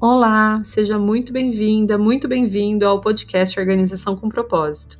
[0.00, 4.96] Olá, seja muito bem-vinda, muito bem-vindo ao podcast Organização com Propósito.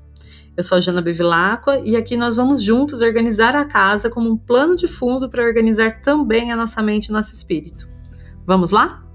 [0.57, 4.37] Eu sou a Jana Bevilacqua e aqui nós vamos juntos organizar a casa como um
[4.37, 7.89] plano de fundo para organizar também a nossa mente e nosso espírito.
[8.45, 9.07] Vamos lá?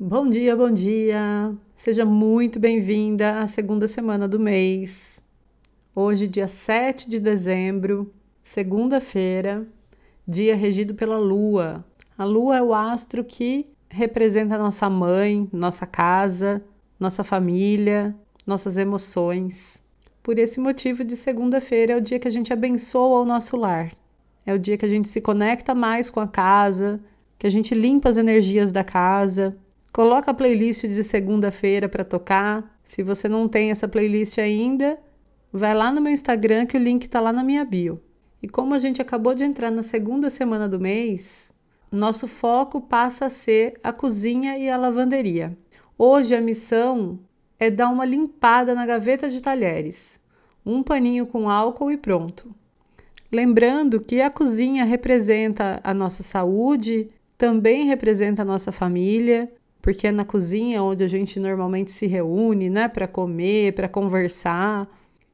[0.00, 1.54] Bom dia, bom dia!
[1.76, 5.22] Seja muito bem-vinda à segunda semana do mês.
[5.94, 8.10] Hoje, dia 7 de dezembro,
[8.42, 9.68] segunda-feira,
[10.26, 11.84] dia regido pela Lua.
[12.16, 16.64] A Lua é o astro que representa nossa mãe, nossa casa,
[16.98, 18.14] nossa família,
[18.46, 19.82] nossas emoções.
[20.22, 23.92] Por esse motivo, de segunda-feira é o dia que a gente abençoa o nosso lar.
[24.46, 27.00] É o dia que a gente se conecta mais com a casa,
[27.38, 29.56] que a gente limpa as energias da casa,
[29.92, 32.78] coloca a playlist de segunda-feira para tocar.
[32.82, 34.98] Se você não tem essa playlist ainda,
[35.52, 38.00] vai lá no meu Instagram que o link está lá na minha bio.
[38.44, 41.50] E como a gente acabou de entrar na segunda semana do mês,
[41.90, 45.56] nosso foco passa a ser a cozinha e a lavanderia.
[45.96, 47.18] Hoje a missão
[47.58, 50.20] é dar uma limpada na gaveta de talheres,
[50.62, 52.54] um paninho com álcool e pronto.
[53.32, 57.08] Lembrando que a cozinha representa a nossa saúde,
[57.38, 62.68] também representa a nossa família, porque é na cozinha onde a gente normalmente se reúne,
[62.68, 64.86] né, para comer, para conversar,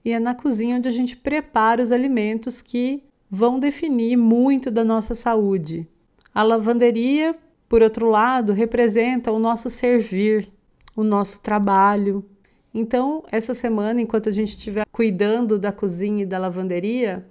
[0.05, 4.83] e é na cozinha onde a gente prepara os alimentos que vão definir muito da
[4.83, 5.87] nossa saúde.
[6.35, 7.37] A lavanderia,
[7.69, 10.51] por outro lado, representa o nosso servir,
[10.97, 12.25] o nosso trabalho.
[12.73, 17.27] Então, essa semana, enquanto a gente estiver cuidando da cozinha e da lavanderia,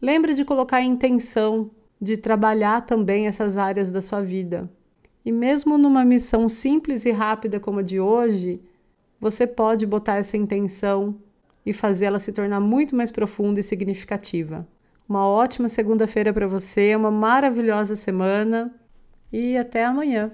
[0.00, 4.70] lembre de colocar a intenção de trabalhar também essas áreas da sua vida.
[5.24, 8.60] E mesmo numa missão simples e rápida como a de hoje,
[9.20, 11.16] você pode botar essa intenção
[11.68, 14.66] e fazê-la se tornar muito mais profunda e significativa.
[15.06, 18.74] Uma ótima segunda-feira para você, uma maravilhosa semana
[19.30, 20.32] e até amanhã.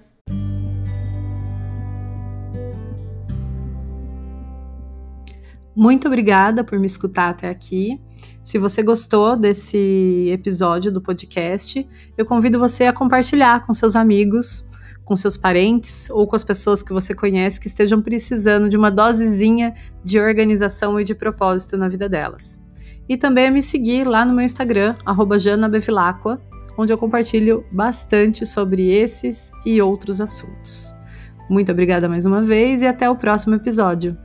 [5.75, 8.01] Muito obrigada por me escutar até aqui.
[8.45, 11.85] Se você gostou desse episódio do podcast,
[12.17, 14.71] eu convido você a compartilhar com seus amigos,
[15.05, 18.91] com seus parentes ou com as pessoas que você conhece que estejam precisando de uma
[18.91, 22.63] dosezinha de organização e de propósito na vida delas
[23.09, 24.97] e também me seguir lá no meu Instagram,
[25.39, 26.41] janabevilacqua,
[26.77, 30.93] onde eu compartilho bastante sobre esses e outros assuntos.
[31.49, 34.17] Muito obrigada mais uma vez e até o próximo episódio.